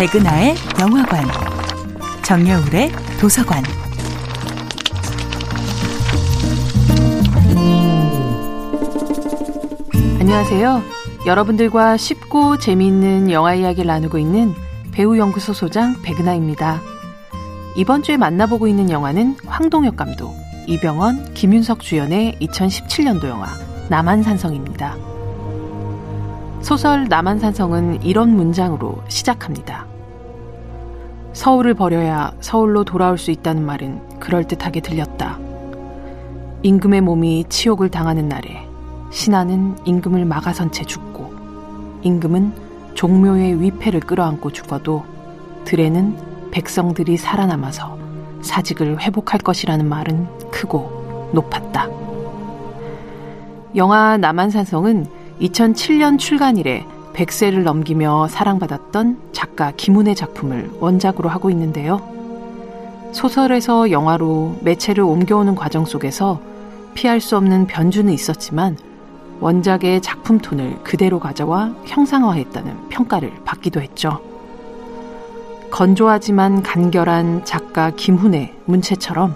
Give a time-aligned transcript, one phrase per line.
[0.00, 1.26] 백은하의 영화관,
[2.22, 3.62] 정여울의 도서관.
[10.18, 10.82] 안녕하세요.
[11.26, 14.54] 여러분들과 쉽고 재미있는 영화 이야기를 나누고 있는
[14.90, 16.80] 배우 연구소 소장 백은하입니다.
[17.76, 20.34] 이번 주에 만나보고 있는 영화는 황동혁 감독,
[20.66, 23.48] 이병헌, 김윤석 주연의 2017년도 영화
[23.90, 24.96] 남한산성입니다.
[26.62, 29.89] 소설 남한산성은 이런 문장으로 시작합니다.
[31.32, 35.38] 서울을 버려야 서울로 돌아올 수 있다는 말은 그럴듯하게 들렸다.
[36.62, 38.66] 임금의 몸이 치욕을 당하는 날에
[39.10, 41.32] 신하는 임금을 막아선 채 죽고
[42.02, 42.52] 임금은
[42.94, 45.04] 종묘의 위패를 끌어안고 죽어도
[45.64, 47.98] 들에는 백성들이 살아남아서
[48.42, 51.88] 사직을 회복할 것이라는 말은 크고 높았다.
[53.76, 55.06] 영화 남한산성은
[55.40, 56.84] 2007년 출간 이래
[57.20, 62.00] 100세를 넘기며 사랑받았던 작가 김훈의 작품을 원작으로 하고 있는데요.
[63.12, 66.40] 소설에서 영화로 매체를 옮겨오는 과정 속에서
[66.94, 68.78] 피할 수 없는 변주는 있었지만
[69.40, 74.20] 원작의 작품 톤을 그대로 가져와 형상화했다는 평가를 받기도 했죠.
[75.70, 79.34] 건조하지만 간결한 작가 김훈의 문체처럼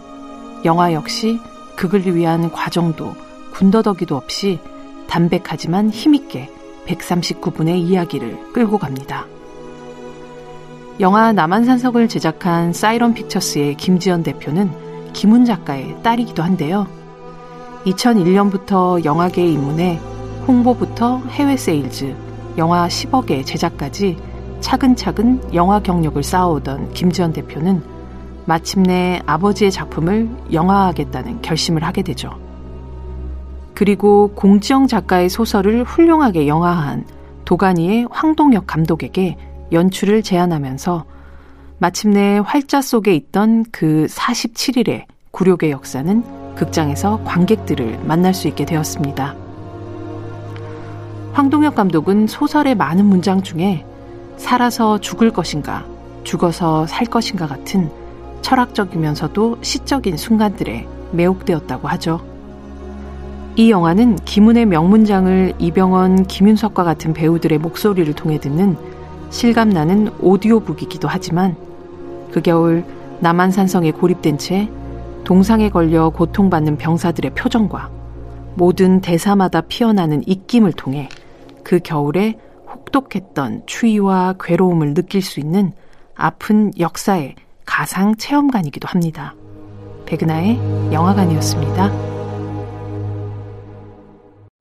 [0.64, 1.38] 영화 역시
[1.76, 3.14] 극을 위한 과장도
[3.52, 4.58] 군더더기도 없이
[5.06, 6.53] 담백하지만 힘있게
[6.86, 9.26] 139분의 이야기를 끌고 갑니다.
[11.00, 16.86] 영화 남한산성을 제작한 사이런 픽처스의 김지연 대표는 김훈 작가의 딸이기도 한데요.
[17.84, 20.00] 2001년부터 영화계에 입문해
[20.46, 22.14] 홍보부터 해외 세일즈,
[22.58, 24.16] 영화 10억의 제작까지
[24.60, 27.82] 차근차근 영화 경력을 쌓아오던 김지연 대표는
[28.46, 32.43] 마침내 아버지의 작품을 영화하겠다는 결심을 하게 되죠.
[33.74, 37.04] 그리고 공지영 작가의 소설을 훌륭하게 영화한
[37.44, 39.36] 도가니의 황동혁 감독에게
[39.72, 41.04] 연출을 제안하면서
[41.78, 49.34] 마침내 활자 속에 있던 그 47일의 굴욕의 역사는 극장에서 관객들을 만날 수 있게 되었습니다.
[51.32, 53.84] 황동혁 감독은 소설의 많은 문장 중에
[54.36, 55.84] 살아서 죽을 것인가,
[56.22, 57.90] 죽어서 살 것인가 같은
[58.42, 62.33] 철학적이면서도 시적인 순간들에 매혹되었다고 하죠.
[63.56, 68.76] 이 영화는 김훈의 명문장을 이병헌, 김윤석과 같은 배우들의 목소리를 통해 듣는
[69.30, 71.56] 실감나는 오디오북이기도 하지만
[72.32, 72.84] 그 겨울
[73.20, 74.68] 남한산성에 고립된 채
[75.22, 77.90] 동상에 걸려 고통받는 병사들의 표정과
[78.56, 81.08] 모든 대사마다 피어나는 입김을 통해
[81.62, 82.38] 그 겨울에
[82.68, 85.72] 혹독했던 추위와 괴로움을 느낄 수 있는
[86.16, 89.34] 아픈 역사의 가상 체험관이기도 합니다.
[90.06, 90.58] 백은하의
[90.92, 92.13] 영화관이었습니다.